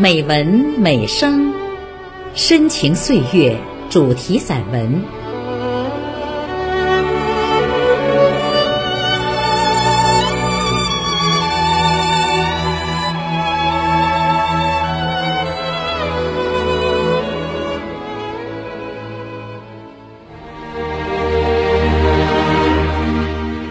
[0.00, 0.46] 美文
[0.78, 1.52] 美声，
[2.32, 3.58] 深情岁月
[3.90, 5.02] 主题散文。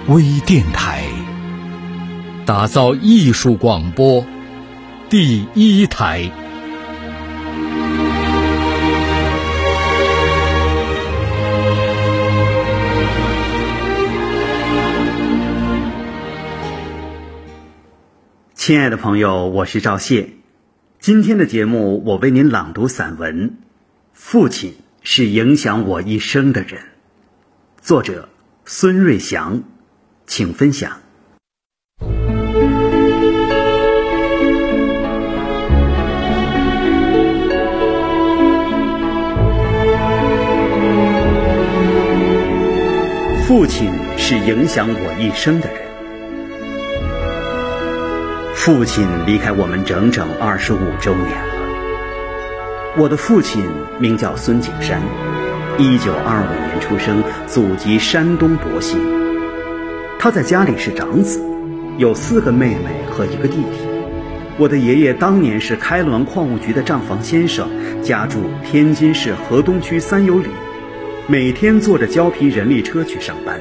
[0.09, 1.05] 微电台，
[2.45, 4.25] 打造艺术广播
[5.09, 6.29] 第一台。
[18.53, 20.31] 亲爱的朋友，我是赵谢。
[20.99, 23.49] 今天的节目，我为您朗读散文
[24.11, 26.81] 《父亲是影响我一生的人》，
[27.81, 28.27] 作者
[28.65, 29.63] 孙瑞祥。
[30.25, 30.99] 请分享。
[43.57, 45.81] 父亲是影响我一生的人。
[48.53, 52.93] 父亲离开我们整整二十五周年了。
[52.99, 53.65] 我的父亲
[53.97, 55.01] 名叫孙景山，
[55.79, 58.99] 一九二五年出生，祖籍山东博兴。
[60.19, 61.43] 他在家里是长子，
[61.97, 63.79] 有四个妹妹和一个弟弟。
[64.59, 67.67] 我的爷爷当年是开滦矿务局的账房先生，
[68.03, 70.49] 家住天津市河东区三友里，
[71.29, 73.59] 每天坐着胶皮人力车去上班。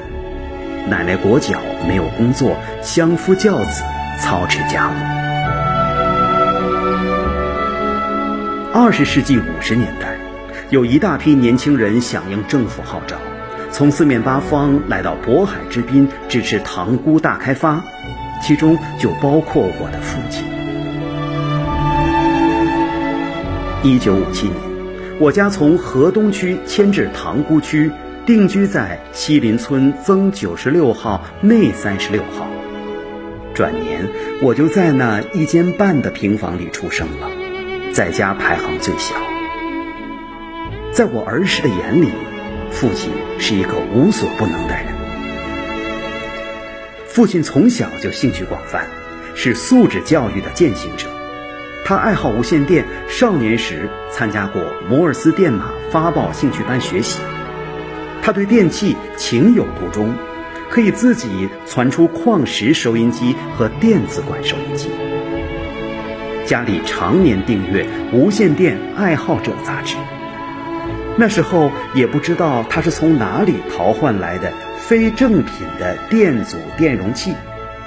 [0.89, 3.83] 奶奶裹脚没有工作，相夫教子，
[4.21, 4.93] 操持家务。
[8.73, 10.17] 二十世纪五十年代，
[10.69, 13.17] 有一大批年轻人响应政府号召。
[13.69, 17.83] 从四面八方来到渤海之滨支持塘沽大开发，
[18.41, 20.45] 其中就包括我的父亲。
[23.83, 24.55] 一九五七年，
[25.19, 27.91] 我家从河东区迁至塘沽区，
[28.25, 32.47] 定居在西林村曾九十六号内三十六号。
[33.55, 34.07] 转年，
[34.43, 37.31] 我就在那一间半的平房里出生了，
[37.91, 39.15] 在家排行最小。
[40.91, 42.09] 在我儿时的眼里。
[42.69, 44.87] 父亲是一个无所不能的人。
[47.07, 48.87] 父亲从小就兴趣广泛，
[49.35, 51.07] 是素质教育的践行者。
[51.87, 57.17] 他爱好无线电，少年时参加过摩尔斯电码发报兴趣班学习。
[58.21, 60.13] 他对电器情有独钟，
[60.69, 64.89] 可以自己传出矿石收音机和电子管收音机。
[66.45, 69.95] 家里常年订阅《无线电爱好者》杂志。
[71.15, 77.33] 那时候也不知道他是从哪里淘换来的非正品的电阻电容器，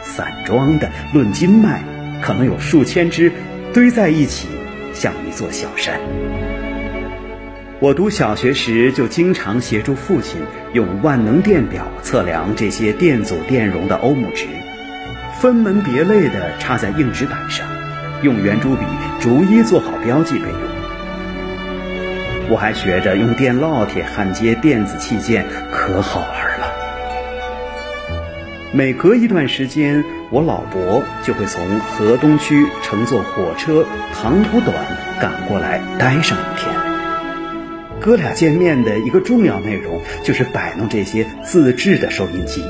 [0.01, 1.85] 散装的，论斤卖，
[2.23, 3.31] 可能有数千只，
[3.73, 4.49] 堆在一起
[4.93, 6.01] 像一座小山。
[7.79, 10.41] 我读小学时就经常协助父亲
[10.73, 14.47] 用万能电表测量这些电阻电容的欧姆值，
[15.41, 17.65] 分门别类地插在硬纸板上，
[18.23, 18.83] 用圆珠笔
[19.21, 20.61] 逐一做好标记备用。
[22.51, 26.50] 我还学着用电烙铁焊接电子器件，可好玩了。
[28.73, 34.73] 每隔一段时间，我老伯就会从河东区乘坐火车长途短
[35.21, 36.73] 赶过来待上一天。
[38.01, 42.63] 哥俩见面的一个重要内容就是摆弄这些自制的收音机，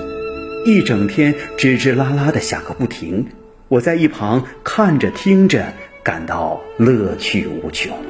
[0.64, 3.26] 一整天吱吱啦啦的响个不停。
[3.68, 8.09] 我在一旁看着听着，感到乐趣无穷。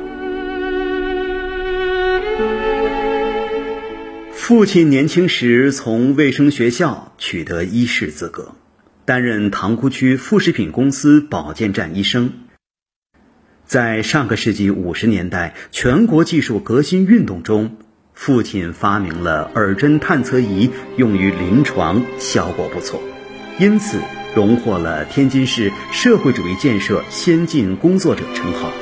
[4.51, 8.57] 父亲年轻时从卫生学校取得医师资格，
[9.05, 12.33] 担任塘沽区副食品公司保健站医生。
[13.65, 17.77] 在上个世纪五十年代全国技术革新运动中，
[18.13, 23.01] 父亲发明了耳针探测仪，用于临床，效果不错，
[23.61, 24.01] 因此
[24.35, 28.73] 荣获了天津市社会主义建设先进工作者称号。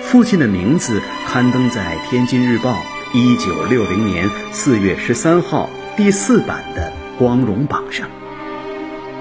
[0.00, 2.76] 父亲的名字刊登在《天津日报》。
[3.14, 5.68] 一九六零年四月十三号
[5.98, 8.08] 第四版的光荣榜上。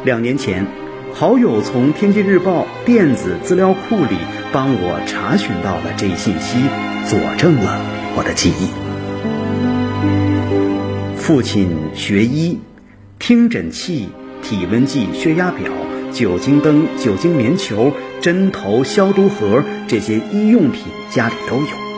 [0.05, 0.65] 两年前，
[1.13, 4.15] 好友从《天津日报》电子资料库里
[4.53, 6.59] 帮我查询到了这一信息，
[7.05, 7.81] 佐证了
[8.15, 8.69] 我的记忆。
[11.17, 12.59] 父亲学医，
[13.19, 14.07] 听诊器、
[14.41, 15.69] 体温计、血压表、
[16.13, 17.91] 酒精灯、酒精棉球、
[18.21, 21.90] 针头、消毒盒这些医用品家里都有。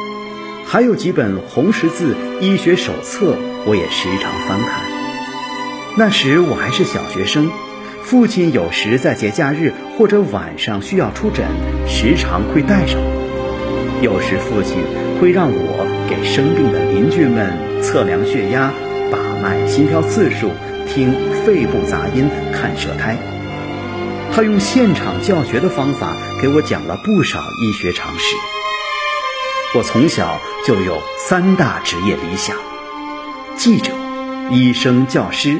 [0.65, 4.81] 还有几本红十字医学手册，我也时常翻看。
[5.97, 7.51] 那时我还是小学生，
[8.01, 11.45] 父亲有时在节假日或者晚上需要出诊，
[11.87, 13.99] 时常会带上我。
[14.01, 14.77] 有时父亲
[15.21, 18.73] 会让我给生病的邻居们测量血压、
[19.11, 20.49] 把脉心跳次数、
[20.89, 21.13] 听
[21.45, 23.15] 肺部杂音、看舌苔。
[24.33, 28.35] 他用现场教学的方法给我讲了不少医学常识。
[29.75, 32.55] 我从小就有三大职业理想：
[33.55, 33.91] 记者、
[34.51, 35.59] 医生、教师。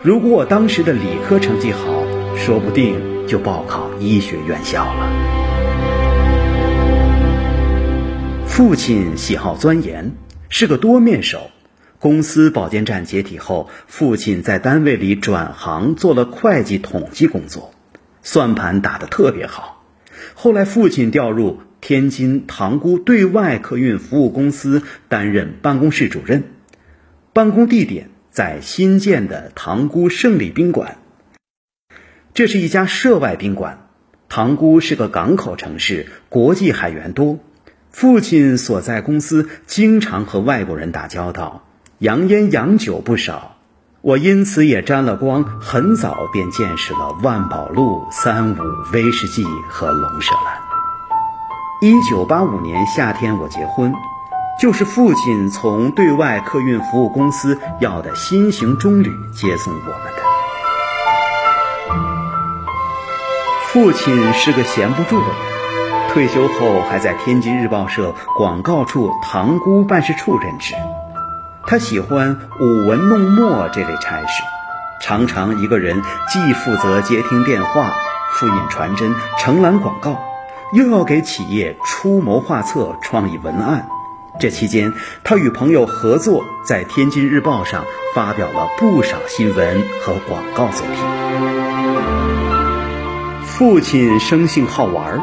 [0.00, 2.02] 如果我当时的理科成绩好，
[2.34, 5.12] 说不定就报考医学院校了。
[8.46, 10.12] 父亲喜好钻研，
[10.48, 11.50] 是个多面手。
[11.98, 17.74] 公司保健站解体后，父亲在单位里转行做了会计统计工作。
[18.22, 19.82] 算盘打得特别好，
[20.32, 26.44] 后来父亲调入天津塘沽对外客运服务公司担任办公室主任，
[27.32, 30.98] 办公地点在新建的塘沽胜利宾馆。
[32.34, 33.88] 这是一家涉外宾馆，
[34.28, 37.40] 塘沽是个港口城市，国际海员多，
[37.90, 41.66] 父亲所在公司经常和外国人打交道，
[41.98, 43.56] 洋烟洋酒不少。
[44.02, 48.62] 我因此也沾了光，很早便见识了万宝路、三五、
[48.92, 50.71] 威士忌和龙舌兰。
[51.82, 53.92] 一九八五年夏天，我结婚，
[54.60, 60.22] 就是父亲从对外客运服务公司要的新型中旅接送我们的。
[63.66, 65.34] 父亲是个闲不住的人，
[66.10, 70.76] 退休后还在天津日报社广告处塘沽办事处任职。
[71.66, 74.44] 他喜欢舞文弄墨这类差事，
[75.00, 76.00] 常常一个人
[76.32, 77.90] 既负责接听电话、
[78.34, 80.22] 复印传真、承揽广告，
[80.72, 83.86] 又要给企业出谋划策、创意文案。
[84.40, 87.84] 这期间，他与朋友合作，在《天津日报》上
[88.14, 90.96] 发表了不少新闻和广告作品。
[93.44, 95.20] 父亲生性好玩儿，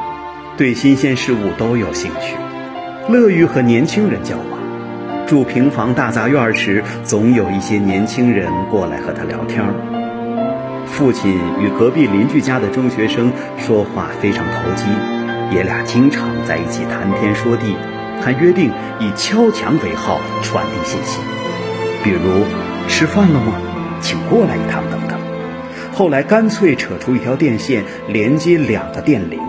[0.56, 2.36] 对新鲜事物都有兴趣，
[3.12, 4.60] 乐于和年轻人交往。
[5.26, 9.66] 住平房大杂院时，总有一些年轻人过来和他聊天
[10.86, 14.86] 父亲与隔壁邻居家的中学生说话非常投机，
[15.52, 17.76] 爷俩经常在一起谈天说地，
[18.22, 21.20] 还约定以敲墙为号传递信息，
[22.04, 22.46] 比如
[22.88, 23.54] 吃饭了吗？
[24.00, 25.20] 请过来一趟等等。
[25.92, 29.40] 后来干脆扯出一条电线连接两个电铃，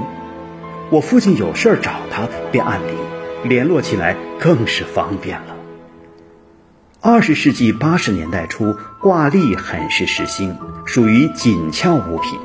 [0.90, 2.96] 我父亲有事儿找他便按铃，
[3.44, 5.54] 联络起来更是方便了。
[7.02, 10.56] 二十世纪八十年代初，挂历很是时兴，
[10.86, 12.38] 属于紧俏物品。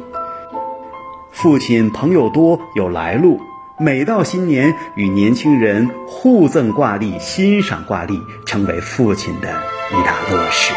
[1.35, 3.41] 父亲朋友多有来路，
[3.77, 9.49] 每到新年与年轻人互赠挂历、欣赏挂历，成为父亲的
[9.91, 10.73] 一大乐事。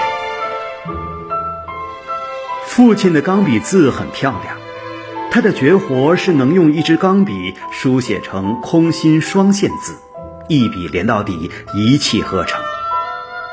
[2.66, 4.56] 父亲的钢笔字很漂亮，
[5.30, 9.94] 他的绝活是能用一支钢笔书写成空心双线字，
[10.48, 12.60] 一笔连到底，一气呵成。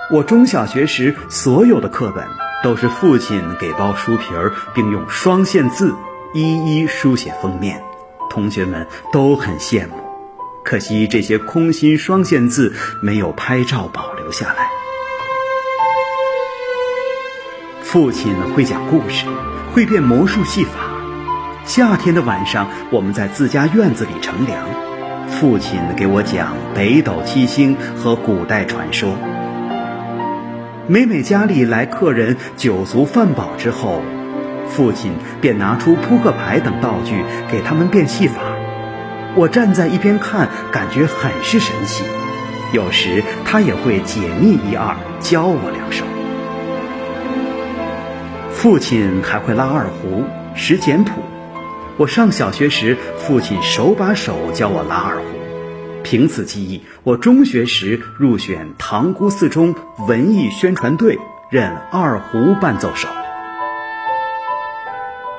[0.10, 2.26] 我中小学时所有的课本
[2.64, 5.94] 都是父亲给包书皮儿，并用双线字
[6.38, 7.82] 一一书写封面，
[8.30, 9.94] 同学们都很羡慕。
[10.66, 14.68] 可惜这些空心双线字没有拍照保留下来。
[17.82, 19.26] 父亲会讲故事，
[19.72, 20.72] 会变魔术戏法。
[21.64, 24.68] 夏天的晚上，我们在自家院子里乘凉，
[25.30, 29.16] 父亲给我讲北斗七星和古代传说。
[30.86, 34.02] 每每家里来客人，酒足饭饱之后，
[34.68, 38.42] 父亲便拿出扑克牌等道具给他们变戏法。
[39.36, 42.04] 我站在一边看，感觉很是神奇。
[42.74, 46.04] 有时他也会解密一二，教我两手。
[48.52, 50.24] 父亲还会拉二胡、
[50.56, 51.22] 识简谱。
[51.98, 55.24] 我上小学时，父亲手把手教我拉二胡。
[56.04, 59.74] 凭此技艺，我中学时入选塘沽四中
[60.08, 61.18] 文艺宣传队，
[61.50, 63.08] 任二胡伴奏手。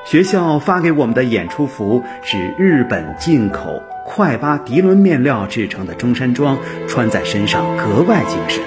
[0.09, 8.63] 学校发给我们的演出服是日本进口快巴涤纶面料制成的中山装，穿在身上格外精神。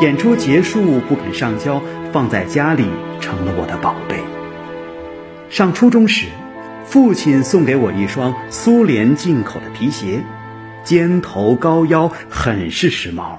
[0.00, 2.84] 演出结束不肯上交，放在家里
[3.20, 4.18] 成了我的宝贝。
[5.50, 6.26] 上初中时，
[6.84, 10.22] 父亲送给我一双苏联进口的皮鞋。
[10.84, 13.38] 尖头高腰，很是时髦。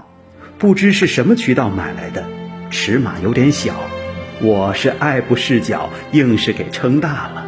[0.58, 2.26] 不知是什么渠道买来的，
[2.70, 3.76] 尺码有点小，
[4.39, 7.46] 我是爱不释脚，硬是给撑大了。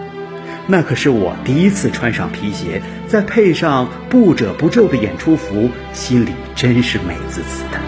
[0.66, 7.80] 那可是我第一次穿上皮鞋，再配上不褶不皱的演出服，心里真是美滋滋的。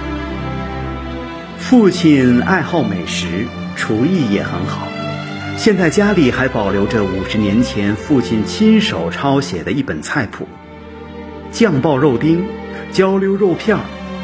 [1.58, 4.88] 父亲爱好美食，厨艺也很好。
[5.58, 10.48] 现在家里还保留着五十年前父亲亲手抄写的一本菜谱。
[11.51, 12.43] 酱爆肉丁、
[12.91, 13.77] 焦溜肉片、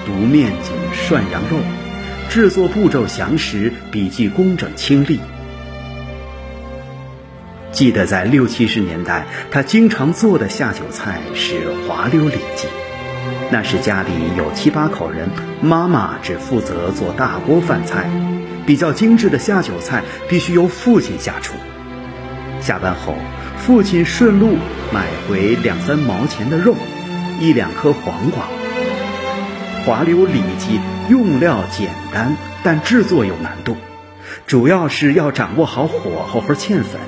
[0.06, 1.58] 独面筋、涮羊肉。
[2.30, 5.20] 制作步骤详实，笔记工整清丽。
[7.72, 12.68] 记得在六七十年代，他经常做的下酒菜是滑溜里脊。
[13.50, 15.30] 那时家里有七八口人，
[15.62, 18.10] 妈妈只负责做大锅饭菜，
[18.66, 21.54] 比较精致的下酒菜必须由父亲下厨。
[22.60, 23.16] 下班后，
[23.58, 24.58] 父亲顺路
[24.92, 26.76] 买回两三毛钱的肉，
[27.40, 28.48] 一两颗黄瓜。
[29.88, 33.78] 滑溜里脊用料简单，但制作有难度，
[34.46, 37.00] 主要是要掌握好火候和芡粉。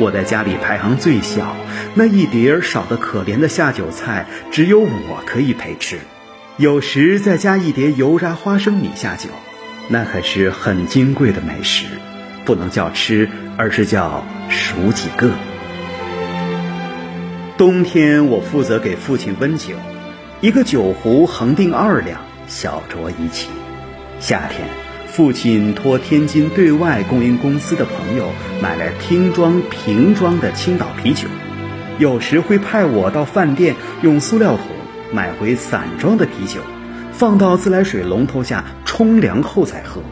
[0.00, 1.54] 我在家里排行最小，
[1.94, 5.98] 那一碟少得可怜的下酒菜，只有我可以陪吃。
[6.56, 9.28] 有时再加一碟油炸花生米下酒，
[9.88, 11.84] 那可是很金贵的美食，
[12.46, 13.28] 不能叫吃，
[13.58, 15.30] 而是叫数几个。
[17.58, 19.74] 冬天我负责给父亲温酒，
[20.42, 23.48] 一个酒壶恒定二两，小酌怡情。
[24.18, 24.68] 夏天。
[25.06, 28.30] 父亲托天津对外供应公司的朋友
[28.60, 31.28] 买来听装瓶装的青岛啤酒，
[31.98, 34.66] 有时会派我到饭店用塑料桶
[35.12, 36.60] 买回散装的啤酒，
[37.12, 40.02] 放到自来水龙头下冲凉后再喝。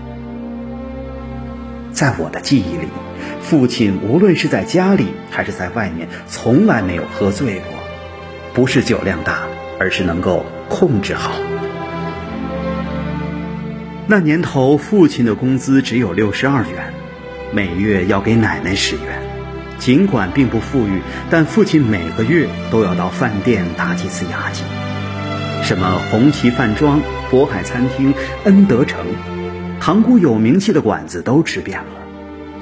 [1.90, 2.86] 在我的记忆里，
[3.40, 7.72] 父亲无论是在家里还是在外面，从来没有喝醉过，
[8.54, 9.48] 不是酒量大，
[9.80, 11.32] 而是能够控制好。
[14.06, 16.92] 那年头，父亲的工资只有六十二元，
[17.52, 19.22] 每月要给奶奶十元。
[19.78, 24.62] 尽管并不富裕，但父亲每个月都要到饭店打几次牙祭，
[25.62, 28.12] 什么红旗饭庄、渤海餐厅、
[28.44, 29.06] 恩德城，
[29.80, 31.86] 塘沽有名气的馆子都吃遍了。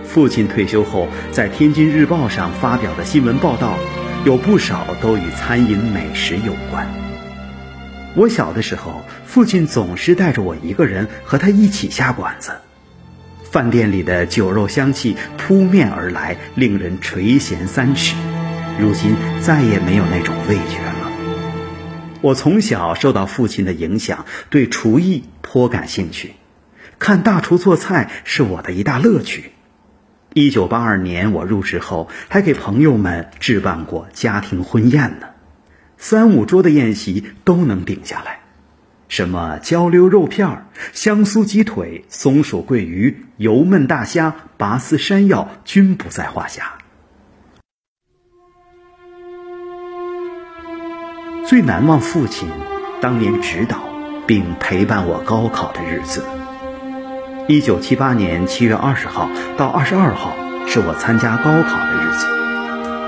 [0.04, 3.75] 父亲退休后，在天津日报上发表的新闻报道，
[4.25, 6.87] 有不少都与餐饮美食有关。
[8.18, 12.50] 我小的时候，父亲总是带着我一个人和他一起下馆子，
[13.44, 18.16] 饭店里的酒肉香气扑面而来，令人垂涎三尺。
[18.76, 21.12] 如今再也没有那种味觉了。
[22.20, 26.32] 我从小受到父亲的影响，对厨艺颇感兴趣，
[26.98, 29.52] 看大厨做菜是我的一大乐趣。
[30.34, 35.28] 一九八二年我入职后，还给朋友们置办过家庭婚宴呢。
[35.98, 38.40] 三五桌的宴席都能顶下来，
[39.08, 46.78] 什么焦溜肉片、香酥鸡腿、松鼠桂鱼、油焖大虾、拔丝山药，均不在话下。
[51.44, 52.48] 最难忘父亲
[53.00, 53.78] 当年指导
[54.26, 56.22] 并陪伴我高考的日子。
[57.48, 60.36] 一九七八年七月二十号到二十二号
[60.66, 62.47] 是我参加高考的日子。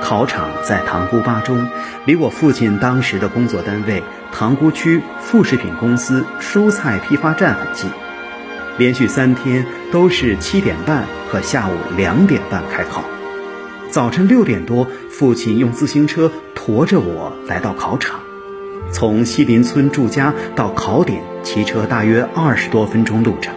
[0.01, 1.69] 考场在塘沽八中，
[2.05, 4.03] 离我父亲当时的工作单位
[4.33, 7.91] 塘沽区副食品公司蔬菜批发站很近。
[8.79, 13.05] 连续三天都是七点半和下午两点半开考。
[13.91, 18.21] 早晨六点多，父亲用自行车驮着我来到考场。
[18.91, 23.55] 从西林村住家到考点，骑车大约二十多分钟路程。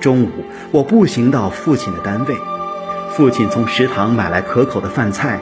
[0.00, 0.30] 中午，
[0.70, 2.36] 我步行到父亲的单位，
[3.14, 5.40] 父亲从食堂买来可口的饭菜。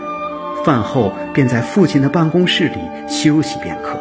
[0.64, 3.98] 饭后便在父亲的办公室里休息片刻，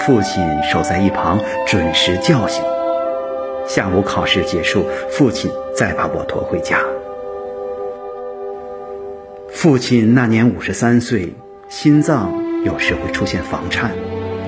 [0.00, 3.66] 父亲守在一旁准时叫醒我。
[3.68, 6.78] 下午考试结束，父亲再把我驮回家。
[9.52, 11.34] 父亲那年五十三岁，
[11.68, 12.32] 心脏
[12.64, 13.90] 有时会出现房颤，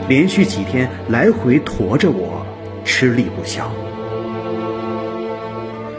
[0.08, 2.46] 连续几天来回驮着我，
[2.84, 3.70] 吃力不小。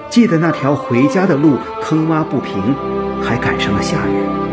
[0.10, 2.76] 记得那条回家的路坑洼不平，
[3.22, 4.49] 还赶上了下雨。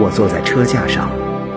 [0.00, 1.10] 我坐在车架上，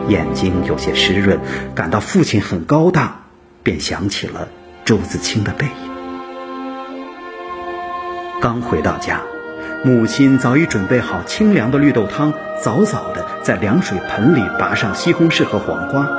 [0.07, 1.39] 眼睛有些湿润，
[1.75, 3.19] 感到父亲很高大，
[3.61, 4.47] 便想起了
[4.83, 5.71] 朱自清的背影。
[8.41, 9.21] 刚回到家，
[9.85, 16.09] 母亲早已准备好清凉的绿豆汤，早早的在凉水盆里拔上西红柿和黄瓜。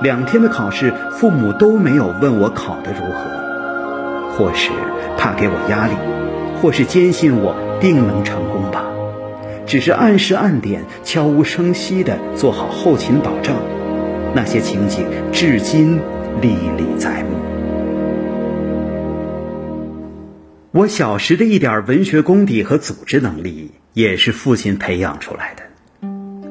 [0.00, 4.70] 两天的考试，父母都没有问我考得如何，或是
[5.18, 5.92] 怕给我压力，
[6.62, 8.82] 或是坚信我定能成功吧。
[9.66, 13.56] 只是按时按点、悄无声息地做好后勤保障，
[14.34, 15.98] 那些情景至今
[16.40, 17.30] 历历在目。
[20.70, 25.62] 我小时的一点文学功底和组织能力，也是父亲培养出来的。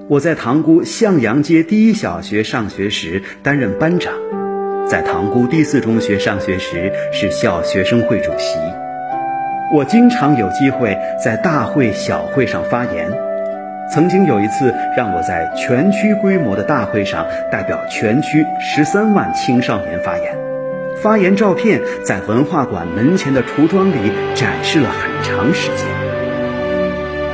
[0.08, 4.13] 我在塘沽向阳街第一小学上学时担任班长，
[4.88, 8.83] 在塘沽第四中学上学时是校学生会主席。
[9.74, 13.12] 我经常有机会在大会、小会上发言，
[13.89, 20.38] 曾经有一次，让我在全区规模的大会上代表全区十三万青少年发言。
[21.01, 25.88] 发言照片在文化馆门前的橱窗里展示了很长时间。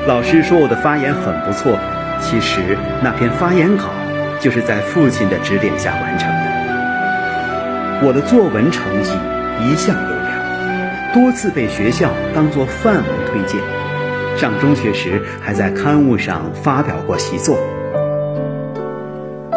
[0.07, 1.77] 老师说我的发言很不错，
[2.21, 3.89] 其实那篇发言稿
[4.39, 8.07] 就是在父亲的指点下完成的。
[8.07, 9.11] 我的作文成绩
[9.61, 10.18] 一向优良，
[11.13, 13.59] 多次被学校当作范文推荐。
[14.37, 17.57] 上中学时还在刊物上发表过习作。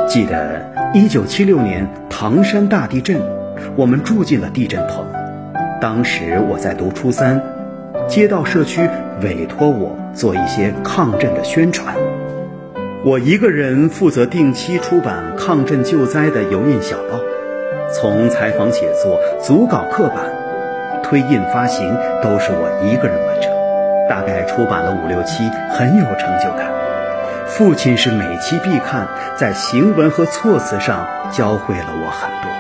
[0.08, 3.20] 记得1976年唐山大地震，
[3.76, 5.06] 我们住进了地震棚。
[5.80, 7.40] 当时我在读初三，
[8.08, 8.88] 街道社区
[9.22, 11.94] 委托我做一些抗震的宣传。
[13.04, 17.20] 我一个人负责定期出版抗震救灾的油印小报，
[17.92, 20.30] 从采访写作、组稿刻板、
[21.12, 23.52] 推印发行，都是我一个人完成。
[24.08, 26.72] 大概出版了五六期，很有成就感。
[27.46, 32.50] 父亲是每期必看，在行文和措辞上教会了我很多。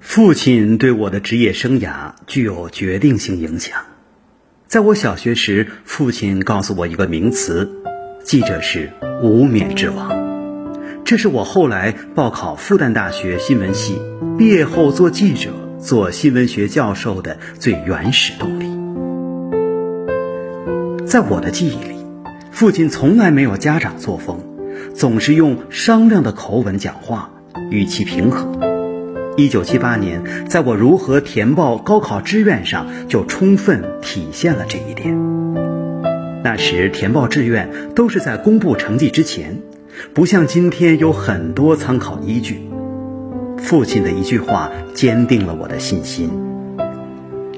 [0.00, 3.78] 父亲对我的职业生涯具有决定性影响。
[4.66, 7.70] 在我小学时，父亲告诉我一个名词：
[8.24, 8.90] 记者是
[9.22, 10.10] 无冕之王。
[11.04, 14.00] 这是我后来报考复旦大学新闻系，
[14.38, 18.66] 毕业后做记者、做新闻学教授的最原始动力。
[21.06, 22.04] 在我的记忆里，
[22.50, 24.40] 父亲从来没有家长作风，
[24.94, 27.30] 总是用商量的口吻讲话，
[27.70, 28.46] 语气平和。
[29.36, 35.16] 一九七八年，在我如何填报高考志愿上，就充分体现了这一点。
[36.42, 39.60] 那时填报志愿都是在公布成绩之前，
[40.12, 42.67] 不像今天有很多参考依据。
[43.58, 46.30] 父亲的一句话坚定了我的信心：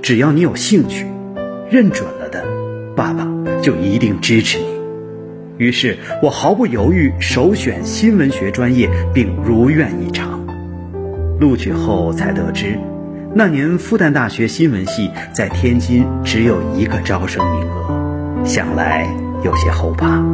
[0.03, 1.07] 只要你有兴趣，
[1.71, 2.45] 认准了的，
[2.97, 3.29] 爸爸。
[3.63, 4.65] 就一定支持你。
[5.59, 10.41] 于是我毫不犹豫首选新闻学专业，并如愿以偿。
[11.39, 12.79] 录取后才得知，
[13.35, 19.07] 那年复旦大学新闻系在天津只有一个招生名额，想来
[19.45, 20.25] 有些后怕。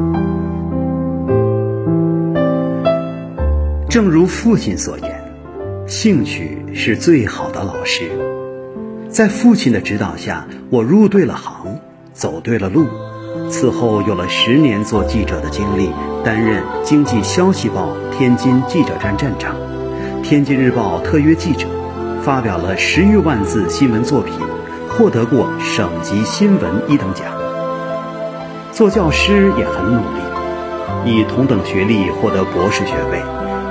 [3.88, 5.15] 正如父亲所言，
[5.86, 8.10] 兴趣是最好的老师。
[9.08, 11.78] 在父亲的指导下，我入对了行，
[12.12, 12.86] 走对了路。
[13.48, 15.88] 此后有了十年做记者的经历，
[16.24, 19.54] 担任《经济消息报》天津记者站站长，
[20.22, 21.68] 《天津日报》特约记者，
[22.20, 24.32] 发表了十余万字新闻作品，
[24.88, 27.26] 获得过省级新闻一等奖。
[28.72, 30.20] 做教师也很努力，
[31.06, 33.22] 以同等学历获得博士学位，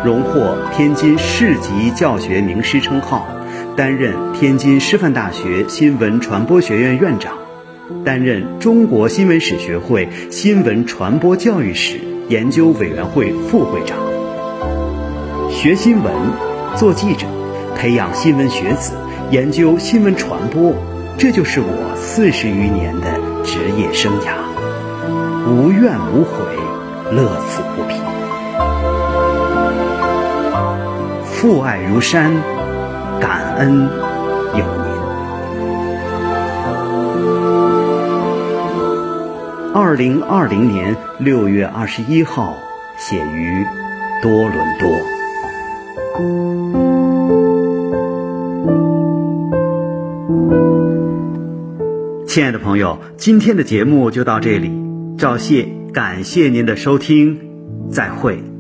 [0.05, 3.27] 荣获天津市级教学名师称号，
[3.75, 7.33] 担任天津师范大学新闻传播学院院长。
[8.03, 13.97] 担任中国新闻史学会新闻传播教育史研究委员会副会长。
[15.49, 16.13] 学新闻，
[16.75, 17.25] 做记者，
[17.75, 18.91] 培养新闻学子，
[19.31, 20.71] 研究新闻传播，
[21.17, 24.35] 这就是我四十余年的职业生涯。
[25.49, 26.45] 无怨无悔，
[27.11, 27.81] 乐此不
[31.45, 32.33] 父爱如山，
[33.21, 34.87] 感恩有您。
[39.71, 42.57] 二零二零年六月二十一号，
[42.97, 43.63] 写于
[44.23, 44.89] 多伦多。
[52.25, 54.71] 亲爱的朋友，今天的节目就到这里，
[55.19, 57.39] 赵谢感谢您的收听，
[57.91, 58.54] 再会。